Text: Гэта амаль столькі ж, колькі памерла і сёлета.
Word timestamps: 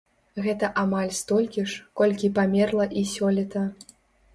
Гэта 0.45 0.69
амаль 0.83 1.11
столькі 1.19 1.67
ж, 1.75 1.85
колькі 2.03 2.35
памерла 2.41 2.93
і 3.01 3.09
сёлета. 3.15 3.69